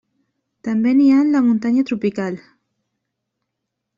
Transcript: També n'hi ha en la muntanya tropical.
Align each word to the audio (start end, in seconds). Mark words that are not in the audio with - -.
També 0.67 0.93
n'hi 0.99 1.09
ha 1.15 1.19
en 1.25 1.29
la 1.35 1.41
muntanya 1.49 1.85
tropical. 1.91 2.39